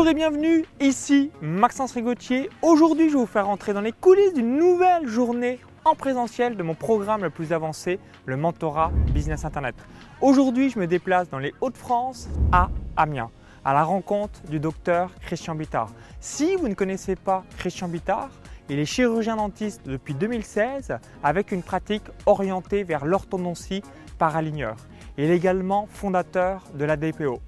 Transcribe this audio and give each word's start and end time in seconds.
Bonjour 0.00 0.12
et 0.12 0.14
bienvenue, 0.14 0.64
ici 0.80 1.30
Maxence 1.42 1.92
Rigotier. 1.92 2.48
Aujourd'hui, 2.62 3.10
je 3.10 3.12
vais 3.12 3.20
vous 3.20 3.26
faire 3.26 3.50
entrer 3.50 3.74
dans 3.74 3.82
les 3.82 3.92
coulisses 3.92 4.32
d'une 4.32 4.56
nouvelle 4.56 5.06
journée 5.06 5.58
en 5.84 5.94
présentiel 5.94 6.56
de 6.56 6.62
mon 6.62 6.74
programme 6.74 7.22
le 7.22 7.28
plus 7.28 7.52
avancé, 7.52 8.00
le 8.24 8.38
mentorat 8.38 8.92
Business 9.12 9.44
Internet. 9.44 9.74
Aujourd'hui, 10.22 10.70
je 10.70 10.78
me 10.78 10.86
déplace 10.86 11.28
dans 11.28 11.38
les 11.38 11.52
Hauts-de-France 11.60 12.30
à 12.50 12.70
Amiens, 12.96 13.30
à 13.62 13.74
la 13.74 13.84
rencontre 13.84 14.40
du 14.48 14.58
docteur 14.58 15.10
Christian 15.20 15.54
Bittard. 15.54 15.90
Si 16.18 16.56
vous 16.56 16.68
ne 16.68 16.74
connaissez 16.74 17.14
pas 17.14 17.44
Christian 17.58 17.88
Bittard, 17.88 18.30
il 18.70 18.78
est 18.78 18.86
chirurgien 18.86 19.36
dentiste 19.36 19.82
depuis 19.84 20.14
2016 20.14 20.96
avec 21.22 21.52
une 21.52 21.62
pratique 21.62 22.04
orientée 22.24 22.84
vers 22.84 23.04
l'orthodontie 23.04 23.82
par 24.16 24.34
aligneur. 24.34 24.76
Il 25.18 25.24
est 25.24 25.36
également 25.36 25.86
fondateur 25.92 26.64
de 26.72 26.86
la 26.86 26.96
DPO. 26.96 27.42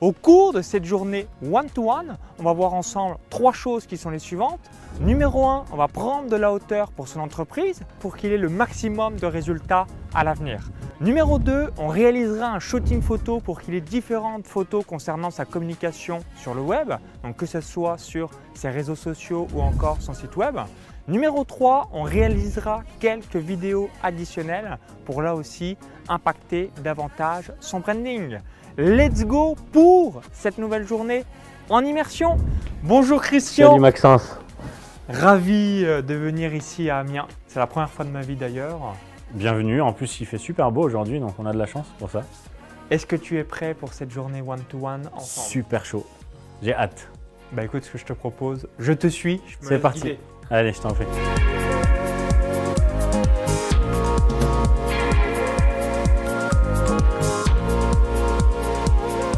Au 0.00 0.12
cours 0.12 0.52
de 0.52 0.62
cette 0.62 0.84
journée 0.84 1.26
one-to-one, 1.42 2.18
on 2.38 2.44
va 2.44 2.52
voir 2.52 2.72
ensemble 2.72 3.16
trois 3.30 3.52
choses 3.52 3.84
qui 3.84 3.96
sont 3.96 4.10
les 4.10 4.20
suivantes. 4.20 4.60
Numéro 5.00 5.44
1, 5.44 5.64
on 5.72 5.76
va 5.76 5.88
prendre 5.88 6.28
de 6.30 6.36
la 6.36 6.52
hauteur 6.52 6.92
pour 6.92 7.08
son 7.08 7.18
entreprise 7.18 7.80
pour 7.98 8.16
qu'il 8.16 8.30
ait 8.30 8.38
le 8.38 8.48
maximum 8.48 9.16
de 9.16 9.26
résultats 9.26 9.88
à 10.14 10.24
l'avenir. 10.24 10.70
Numéro 11.00 11.38
2, 11.38 11.70
on 11.78 11.86
réalisera 11.86 12.48
un 12.48 12.58
shooting 12.58 13.02
photo 13.02 13.38
pour 13.38 13.60
qu'il 13.60 13.74
ait 13.74 13.80
différentes 13.80 14.46
photos 14.46 14.84
concernant 14.84 15.30
sa 15.30 15.44
communication 15.44 16.18
sur 16.36 16.54
le 16.54 16.60
web, 16.60 16.92
donc 17.22 17.36
que 17.36 17.46
ce 17.46 17.60
soit 17.60 17.98
sur 17.98 18.30
ses 18.54 18.68
réseaux 18.68 18.96
sociaux 18.96 19.46
ou 19.54 19.62
encore 19.62 19.98
son 20.00 20.12
site 20.12 20.36
web. 20.36 20.56
Numéro 21.06 21.44
3, 21.44 21.90
on 21.92 22.02
réalisera 22.02 22.82
quelques 23.00 23.36
vidéos 23.36 23.88
additionnelles 24.02 24.76
pour 25.04 25.22
là 25.22 25.34
aussi 25.34 25.78
impacter 26.08 26.70
davantage 26.82 27.52
son 27.60 27.80
branding. 27.80 28.38
Let's 28.76 29.24
go 29.24 29.56
pour 29.72 30.20
cette 30.32 30.58
nouvelle 30.58 30.86
journée 30.86 31.24
en 31.70 31.84
immersion. 31.84 32.36
Bonjour 32.82 33.22
Christian. 33.22 33.70
Salut 33.70 33.80
Maxence. 33.80 34.38
Ravi 35.08 35.84
euh, 35.84 36.02
de 36.02 36.14
venir 36.14 36.54
ici 36.54 36.90
à 36.90 36.98
Amiens. 36.98 37.26
C'est 37.46 37.58
la 37.58 37.66
première 37.66 37.90
fois 37.90 38.04
de 38.04 38.10
ma 38.10 38.20
vie 38.20 38.36
d'ailleurs. 38.36 38.94
Bienvenue. 39.32 39.82
En 39.82 39.92
plus, 39.92 40.20
il 40.20 40.26
fait 40.26 40.38
super 40.38 40.72
beau 40.72 40.82
aujourd'hui, 40.82 41.20
donc 41.20 41.34
on 41.38 41.46
a 41.46 41.52
de 41.52 41.58
la 41.58 41.66
chance 41.66 41.86
pour 41.98 42.10
ça. 42.10 42.22
Est-ce 42.90 43.04
que 43.04 43.16
tu 43.16 43.38
es 43.38 43.44
prêt 43.44 43.74
pour 43.74 43.92
cette 43.92 44.10
journée 44.10 44.40
one-to-one 44.40 45.10
ensemble 45.12 45.46
Super 45.48 45.84
chaud. 45.84 46.06
J'ai 46.62 46.74
hâte. 46.74 47.08
Bah 47.52 47.64
écoute, 47.64 47.84
ce 47.84 47.90
que 47.90 47.98
je 47.98 48.04
te 48.06 48.12
propose, 48.14 48.66
je 48.78 48.92
te 48.92 49.06
suis. 49.06 49.40
C'est 49.60 49.78
parti. 49.78 50.00
guider. 50.00 50.18
Allez, 50.50 50.72
je 50.72 50.80
t'en 50.80 50.92
prie. 50.92 51.04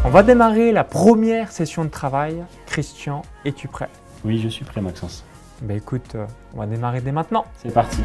On 0.04 0.08
va 0.08 0.22
démarrer 0.22 0.72
la 0.72 0.84
première 0.84 1.52
session 1.52 1.84
de 1.84 1.91
travail. 1.91 2.44
Christian, 2.66 3.22
es-tu 3.44 3.69
prêt? 3.69 3.88
Oui, 4.25 4.41
je 4.41 4.48
suis 4.48 4.64
prêt, 4.64 4.80
Maxence. 4.80 5.25
Bah 5.62 5.75
écoute, 5.75 6.14
euh, 6.14 6.27
on 6.54 6.60
va 6.60 6.66
démarrer 6.66 7.00
dès 7.00 7.12
maintenant. 7.12 7.44
C'est 7.56 7.72
parti. 7.72 8.00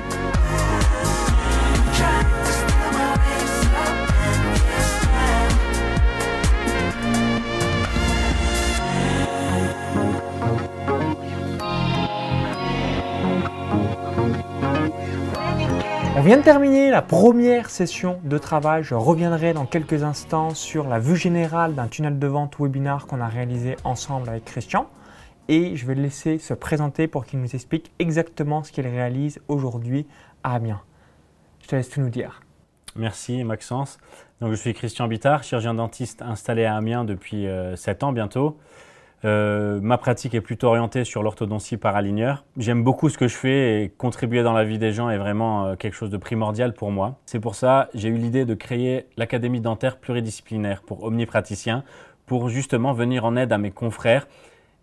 Vient 16.25 16.37
de 16.37 16.41
terminer 16.41 16.89
la 16.89 17.03
première 17.03 17.69
session 17.69 18.19
de 18.23 18.39
travail. 18.39 18.83
Je 18.83 18.95
reviendrai 18.95 19.53
dans 19.53 19.67
quelques 19.67 20.01
instants 20.01 20.55
sur 20.55 20.87
la 20.87 20.97
vue 20.97 21.17
générale 21.17 21.75
d'un 21.75 21.85
tunnel 21.85 22.17
de 22.17 22.25
vente 22.25 22.55
webinar 22.59 23.05
qu'on 23.05 23.21
a 23.21 23.27
réalisé 23.27 23.75
ensemble 23.83 24.29
avec 24.29 24.43
Christian. 24.43 24.89
Et 25.49 25.75
je 25.75 25.85
vais 25.85 25.93
le 25.93 26.01
laisser 26.01 26.39
se 26.39 26.55
présenter 26.55 27.07
pour 27.07 27.27
qu'il 27.27 27.39
nous 27.39 27.53
explique 27.53 27.91
exactement 27.99 28.63
ce 28.63 28.71
qu'il 28.71 28.87
réalise 28.87 29.39
aujourd'hui 29.47 30.07
à 30.43 30.55
Amiens. 30.55 30.81
Je 31.61 31.67
te 31.67 31.75
laisse 31.75 31.89
tout 31.89 32.01
nous 32.01 32.09
dire. 32.09 32.41
Merci, 32.95 33.43
Maxence. 33.43 33.99
Donc, 34.41 34.49
je 34.49 34.55
suis 34.55 34.73
Christian 34.73 35.07
Bittard, 35.07 35.43
chirurgien 35.43 35.75
dentiste 35.75 36.23
installé 36.23 36.65
à 36.65 36.75
Amiens 36.75 37.05
depuis 37.05 37.45
7 37.75 38.01
ans 38.01 38.13
bientôt. 38.13 38.57
Euh, 39.25 39.79
ma 39.81 39.97
pratique 39.97 40.35
est 40.35 40.41
plutôt 40.41 40.67
orientée 40.67 41.03
sur 41.03 41.23
l'orthodontie 41.23 41.77
par 41.77 41.95
aligneur. 41.95 42.45
J'aime 42.57 42.83
beaucoup 42.83 43.09
ce 43.09 43.17
que 43.17 43.27
je 43.27 43.35
fais 43.35 43.83
et 43.83 43.89
contribuer 43.89 44.43
dans 44.43 44.53
la 44.53 44.63
vie 44.63 44.77
des 44.77 44.91
gens 44.91 45.09
est 45.09 45.17
vraiment 45.17 45.65
euh, 45.65 45.75
quelque 45.75 45.95
chose 45.95 46.11
de 46.11 46.17
primordial 46.17 46.73
pour 46.73 46.91
moi. 46.91 47.17
C'est 47.25 47.39
pour 47.39 47.55
ça 47.55 47.89
j'ai 47.95 48.09
eu 48.09 48.17
l'idée 48.17 48.45
de 48.45 48.53
créer 48.53 49.07
l'Académie 49.17 49.61
dentaire 49.61 49.97
pluridisciplinaire 49.97 50.83
pour 50.83 51.03
omnipraticiens 51.03 51.83
pour 52.27 52.49
justement 52.49 52.93
venir 52.93 53.25
en 53.25 53.35
aide 53.35 53.51
à 53.51 53.57
mes 53.57 53.71
confrères 53.71 54.27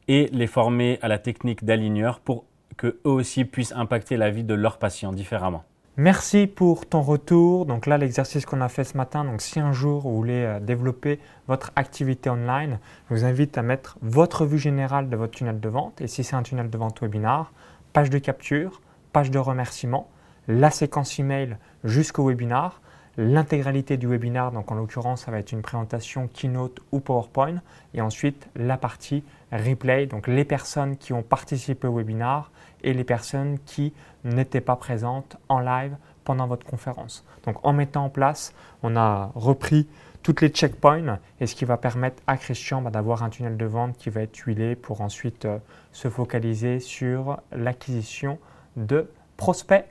et 0.08 0.28
les 0.32 0.48
former 0.48 0.98
à 1.02 1.08
la 1.08 1.18
technique 1.18 1.64
d'aligneur 1.64 2.18
pour 2.18 2.44
que 2.76 2.98
eux 3.06 3.10
aussi 3.10 3.44
puissent 3.44 3.72
impacter 3.76 4.16
la 4.16 4.30
vie 4.30 4.44
de 4.44 4.54
leurs 4.54 4.78
patients 4.78 5.12
différemment. 5.12 5.64
Merci 5.98 6.46
pour 6.46 6.86
ton 6.86 7.02
retour. 7.02 7.66
Donc 7.66 7.84
là, 7.84 7.98
l'exercice 7.98 8.46
qu'on 8.46 8.62
a 8.62 8.70
fait 8.70 8.84
ce 8.84 8.96
matin, 8.96 9.26
donc 9.26 9.42
si 9.42 9.60
un 9.60 9.72
jour 9.72 10.00
vous 10.00 10.16
voulez 10.16 10.42
euh, 10.42 10.58
développer 10.58 11.20
votre 11.48 11.70
activité 11.76 12.30
online, 12.30 12.78
je 13.10 13.14
vous 13.14 13.24
invite 13.26 13.58
à 13.58 13.62
mettre 13.62 13.98
votre 14.00 14.46
vue 14.46 14.58
générale 14.58 15.10
de 15.10 15.16
votre 15.16 15.34
tunnel 15.34 15.60
de 15.60 15.68
vente. 15.68 16.00
Et 16.00 16.06
si 16.06 16.24
c'est 16.24 16.34
un 16.34 16.42
tunnel 16.42 16.70
de 16.70 16.78
vente 16.78 17.02
webinar, 17.02 17.52
page 17.92 18.08
de 18.08 18.16
capture, 18.16 18.80
page 19.12 19.30
de 19.30 19.38
remerciement, 19.38 20.08
la 20.48 20.70
séquence 20.70 21.18
email 21.18 21.58
jusqu'au 21.84 22.26
webinar, 22.26 22.80
l'intégralité 23.16 23.96
du 23.96 24.06
webinar, 24.06 24.52
donc 24.52 24.70
en 24.70 24.74
l'occurrence 24.74 25.24
ça 25.24 25.30
va 25.30 25.38
être 25.38 25.52
une 25.52 25.62
présentation 25.62 26.28
Keynote 26.28 26.80
ou 26.92 27.00
PowerPoint, 27.00 27.60
et 27.94 28.00
ensuite 28.00 28.48
la 28.56 28.76
partie 28.76 29.22
replay, 29.52 30.06
donc 30.06 30.26
les 30.26 30.44
personnes 30.44 30.96
qui 30.96 31.12
ont 31.12 31.22
participé 31.22 31.86
au 31.86 31.96
webinar 31.96 32.50
et 32.82 32.92
les 32.94 33.04
personnes 33.04 33.58
qui 33.66 33.92
n'étaient 34.24 34.60
pas 34.60 34.76
présentes 34.76 35.36
en 35.48 35.60
live 35.60 35.96
pendant 36.24 36.46
votre 36.46 36.66
conférence. 36.66 37.24
Donc 37.44 37.56
en 37.64 37.72
mettant 37.72 38.04
en 38.04 38.08
place, 38.08 38.54
on 38.82 38.96
a 38.96 39.30
repris 39.34 39.88
toutes 40.22 40.40
les 40.40 40.48
checkpoints 40.48 41.18
et 41.40 41.46
ce 41.46 41.54
qui 41.54 41.64
va 41.64 41.76
permettre 41.76 42.22
à 42.26 42.36
Christian 42.36 42.80
bah, 42.80 42.90
d'avoir 42.90 43.22
un 43.22 43.30
tunnel 43.30 43.56
de 43.56 43.66
vente 43.66 43.96
qui 43.96 44.10
va 44.10 44.22
être 44.22 44.36
huilé 44.36 44.76
pour 44.76 45.00
ensuite 45.00 45.44
euh, 45.44 45.58
se 45.90 46.08
focaliser 46.08 46.78
sur 46.80 47.40
l'acquisition 47.50 48.38
de 48.76 49.10
prospects. 49.36 49.84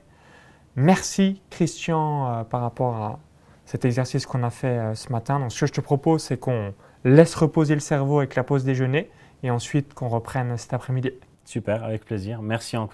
Merci 0.74 1.42
Christian 1.62 2.26
euh, 2.26 2.42
par 2.42 2.60
rapport 2.60 2.96
à 2.96 3.18
cet 3.66 3.84
exercice 3.84 4.26
qu'on 4.26 4.42
a 4.42 4.50
fait 4.50 4.66
euh, 4.66 4.94
ce 4.96 5.12
matin. 5.12 5.38
Donc 5.38 5.52
ce 5.52 5.60
que 5.60 5.66
je 5.66 5.72
te 5.72 5.80
propose, 5.80 6.20
c'est 6.20 6.36
qu'on 6.36 6.74
laisse 7.04 7.36
reposer 7.36 7.74
le 7.74 7.80
cerveau 7.80 8.18
avec 8.18 8.34
la 8.34 8.42
pause 8.42 8.64
déjeuner 8.64 9.08
et 9.44 9.50
ensuite 9.50 9.94
qu'on 9.94 10.08
reprenne 10.08 10.56
cet 10.56 10.72
après-midi. 10.72 11.12
Super, 11.44 11.84
avec 11.84 12.04
plaisir. 12.04 12.42
Merci 12.42 12.76
en. 12.76 12.88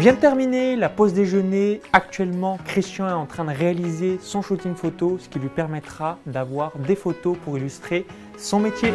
Vient 0.00 0.14
de 0.14 0.18
terminer 0.18 0.76
la 0.76 0.88
pause 0.88 1.12
déjeuner. 1.12 1.82
Actuellement, 1.92 2.58
Christian 2.64 3.06
est 3.06 3.12
en 3.12 3.26
train 3.26 3.44
de 3.44 3.50
réaliser 3.50 4.18
son 4.22 4.40
shooting 4.40 4.74
photo, 4.74 5.18
ce 5.20 5.28
qui 5.28 5.38
lui 5.38 5.50
permettra 5.50 6.18
d'avoir 6.24 6.72
des 6.78 6.96
photos 6.96 7.36
pour 7.44 7.58
illustrer 7.58 8.06
son 8.38 8.60
métier. 8.60 8.94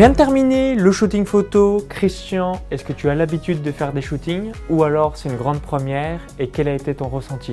Vient 0.00 0.08
de 0.08 0.16
terminer 0.16 0.76
le 0.76 0.92
shooting 0.92 1.26
photo. 1.26 1.84
Christian, 1.86 2.52
est-ce 2.70 2.86
que 2.86 2.94
tu 2.94 3.10
as 3.10 3.14
l'habitude 3.14 3.60
de 3.60 3.70
faire 3.70 3.92
des 3.92 4.00
shootings 4.00 4.50
ou 4.70 4.82
alors 4.82 5.18
c'est 5.18 5.28
une 5.28 5.36
grande 5.36 5.60
première 5.60 6.20
et 6.38 6.48
quel 6.48 6.68
a 6.68 6.72
été 6.72 6.94
ton 6.94 7.08
ressenti? 7.08 7.52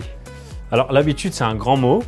Alors 0.71 0.94
l'habitude, 0.94 1.33
c'est 1.33 1.44
un 1.44 1.55
grand 1.55 1.75
mot. 1.75 2.03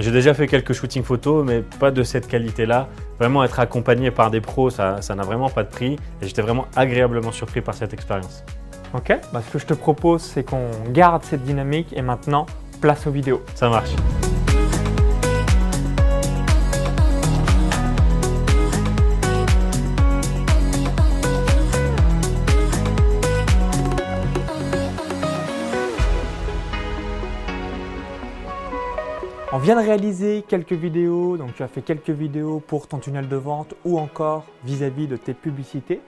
J'ai 0.00 0.10
déjà 0.10 0.34
fait 0.34 0.48
quelques 0.48 0.72
shootings 0.72 1.04
photos, 1.04 1.46
mais 1.46 1.62
pas 1.78 1.92
de 1.92 2.02
cette 2.02 2.26
qualité-là. 2.26 2.88
Vraiment 3.20 3.44
être 3.44 3.60
accompagné 3.60 4.10
par 4.10 4.32
des 4.32 4.40
pros, 4.40 4.68
ça 4.68 5.00
ça 5.00 5.14
n'a 5.14 5.22
vraiment 5.22 5.48
pas 5.48 5.62
de 5.62 5.70
prix. 5.70 5.92
Et 6.20 6.26
j'étais 6.26 6.42
vraiment 6.42 6.66
agréablement 6.74 7.30
surpris 7.30 7.60
par 7.60 7.74
cette 7.74 7.92
expérience. 7.92 8.42
Ok 8.94 9.16
Bah, 9.32 9.42
Ce 9.46 9.52
que 9.52 9.60
je 9.60 9.66
te 9.66 9.74
propose, 9.74 10.22
c'est 10.22 10.42
qu'on 10.42 10.70
garde 10.90 11.22
cette 11.22 11.44
dynamique 11.44 11.92
et 11.92 12.02
maintenant, 12.02 12.46
place 12.80 13.06
aux 13.06 13.12
vidéos. 13.12 13.44
Ça 13.54 13.68
marche. 13.68 13.90
Vient 29.64 29.80
de 29.80 29.86
réaliser 29.86 30.44
quelques 30.46 30.74
vidéos, 30.74 31.38
donc 31.38 31.54
tu 31.54 31.62
as 31.62 31.68
fait 31.68 31.80
quelques 31.80 32.10
vidéos 32.10 32.60
pour 32.60 32.86
ton 32.86 32.98
tunnel 32.98 33.28
de 33.28 33.36
vente 33.36 33.72
ou 33.86 33.98
encore 33.98 34.44
vis-à-vis 34.62 35.06
de 35.06 35.16
tes 35.16 35.32
publicités. 35.32 36.02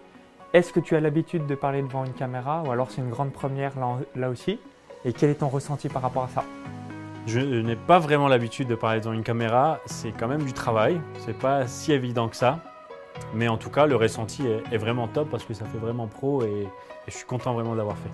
Est-ce 0.52 0.74
que 0.74 0.80
tu 0.80 0.94
as 0.94 1.00
l'habitude 1.00 1.46
de 1.46 1.54
parler 1.54 1.80
devant 1.80 2.04
une 2.04 2.12
caméra 2.12 2.62
ou 2.66 2.70
alors 2.70 2.90
c'est 2.90 3.00
une 3.00 3.08
grande 3.08 3.32
première 3.32 3.72
là, 4.14 4.28
aussi? 4.28 4.60
Et 5.06 5.14
quel 5.14 5.30
est 5.30 5.36
ton 5.36 5.48
ressenti 5.48 5.88
par 5.88 6.02
rapport 6.02 6.24
à 6.24 6.28
ça? 6.28 6.44
Je 7.26 7.40
n'ai 7.40 7.76
pas 7.76 7.98
vraiment 7.98 8.28
l'habitude 8.28 8.68
de 8.68 8.74
parler 8.74 9.00
devant 9.00 9.14
une 9.14 9.24
caméra, 9.24 9.80
c'est 9.86 10.12
quand 10.12 10.28
même 10.28 10.42
du 10.42 10.52
travail, 10.52 11.00
c'est 11.24 11.38
pas 11.38 11.66
si 11.66 11.92
évident 11.92 12.28
que 12.28 12.36
ça. 12.36 12.58
Mais 13.32 13.48
en 13.48 13.56
tout 13.56 13.70
cas, 13.70 13.86
le 13.86 13.96
ressenti 13.96 14.44
est 14.70 14.76
vraiment 14.76 15.08
top 15.08 15.30
parce 15.30 15.44
que 15.44 15.54
ça 15.54 15.64
fait 15.64 15.78
vraiment 15.78 16.08
pro 16.08 16.42
et, 16.42 16.68
et 17.06 17.10
je 17.10 17.16
suis 17.16 17.26
content 17.26 17.54
vraiment 17.54 17.74
d'avoir 17.74 17.96
fait. 17.98 18.10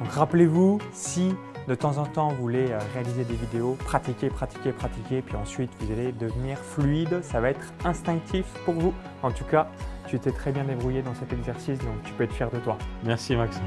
Donc 0.00 0.12
rappelez-vous, 0.12 0.78
si 0.92 1.34
de 1.68 1.74
temps 1.74 1.98
en 1.98 2.04
temps 2.04 2.28
vous 2.28 2.42
voulez 2.42 2.70
euh, 2.70 2.78
réaliser 2.94 3.24
des 3.24 3.34
vidéos, 3.34 3.76
pratiquez, 3.84 4.28
pratiquez, 4.28 4.72
pratiquez, 4.72 5.22
puis 5.22 5.36
ensuite 5.36 5.70
vous 5.80 5.92
allez 5.92 6.12
devenir 6.12 6.58
fluide, 6.58 7.22
ça 7.22 7.40
va 7.40 7.50
être 7.50 7.72
instinctif 7.84 8.46
pour 8.64 8.74
vous. 8.74 8.94
En 9.22 9.30
tout 9.30 9.44
cas, 9.44 9.68
tu 10.06 10.18
t'es 10.18 10.30
très 10.30 10.52
bien 10.52 10.64
débrouillé 10.64 11.02
dans 11.02 11.14
cet 11.14 11.32
exercice, 11.32 11.78
donc 11.78 12.02
tu 12.04 12.12
peux 12.12 12.24
être 12.24 12.34
fier 12.34 12.50
de 12.50 12.58
toi. 12.58 12.78
Merci 13.04 13.34
Maxence. 13.34 13.62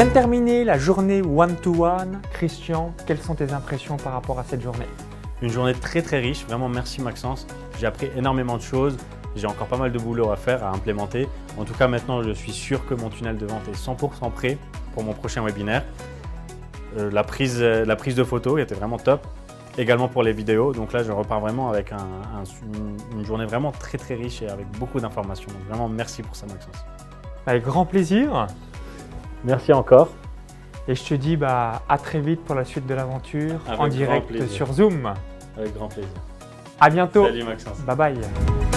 Vient 0.00 0.08
de 0.08 0.14
terminer 0.14 0.64
la 0.64 0.78
journée 0.78 1.20
one-to-one. 1.20 2.22
Christian, 2.32 2.94
quelles 3.06 3.18
sont 3.20 3.34
tes 3.34 3.52
impressions 3.52 3.98
par 3.98 4.14
rapport 4.14 4.38
à 4.38 4.44
cette 4.44 4.62
journée? 4.62 4.86
Une 5.42 5.50
journée 5.50 5.74
très 5.74 6.00
très 6.00 6.20
riche, 6.20 6.42
vraiment 6.46 6.70
merci 6.70 7.02
Maxence. 7.02 7.46
J'ai 7.78 7.84
appris 7.86 8.08
énormément 8.16 8.56
de 8.56 8.62
choses, 8.62 8.96
j'ai 9.36 9.46
encore 9.46 9.66
pas 9.66 9.76
mal 9.76 9.92
de 9.92 9.98
boulot 9.98 10.30
à 10.30 10.36
faire, 10.36 10.64
à 10.64 10.70
implémenter. 10.70 11.28
En 11.58 11.64
tout 11.64 11.74
cas 11.74 11.86
maintenant 11.86 12.22
je 12.22 12.30
suis 12.30 12.50
sûr 12.52 12.86
que 12.86 12.94
mon 12.94 13.10
tunnel 13.10 13.36
de 13.36 13.44
vente 13.44 13.68
est 13.68 13.76
100% 13.76 14.30
prêt 14.30 14.56
pour 14.94 15.02
mon 15.04 15.12
prochain 15.12 15.42
webinaire. 15.44 15.84
Euh, 16.96 17.10
la, 17.12 17.22
prise, 17.22 17.60
la 17.60 17.94
prise 17.94 18.14
de 18.14 18.24
photos 18.24 18.58
était 18.58 18.74
vraiment 18.76 18.96
top, 18.96 19.26
également 19.76 20.08
pour 20.08 20.22
les 20.22 20.32
vidéos. 20.32 20.72
Donc 20.72 20.94
là 20.94 21.02
je 21.02 21.12
repars 21.12 21.40
vraiment 21.40 21.68
avec 21.68 21.92
un- 21.92 21.96
un- 21.98 22.44
une, 22.74 23.18
une 23.18 23.26
journée 23.26 23.44
vraiment 23.44 23.70
très 23.70 23.98
très 23.98 24.14
riche 24.14 24.40
et 24.40 24.48
avec 24.48 24.66
beaucoup 24.78 24.98
d'informations. 24.98 25.48
Donc 25.52 25.62
vraiment 25.68 25.90
merci 25.90 26.22
pour 26.22 26.36
ça 26.36 26.46
Maxence. 26.46 26.86
Avec 27.46 27.64
grand 27.64 27.84
plaisir. 27.84 28.46
Merci 29.44 29.72
encore. 29.72 30.08
Et 30.88 30.94
je 30.94 31.04
te 31.04 31.14
dis 31.14 31.36
bah, 31.36 31.82
à 31.88 31.98
très 31.98 32.20
vite 32.20 32.42
pour 32.44 32.54
la 32.54 32.64
suite 32.64 32.86
de 32.86 32.94
l'aventure 32.94 33.60
en 33.78 33.88
direct 33.88 34.26
plaisir. 34.28 34.50
sur 34.50 34.72
Zoom. 34.72 35.12
Avec 35.56 35.74
grand 35.74 35.88
plaisir. 35.88 36.10
À 36.80 36.90
bientôt. 36.90 37.24
Salut 37.24 37.44
Maxence. 37.44 37.80
Bye 37.80 37.96
bye. 37.96 38.69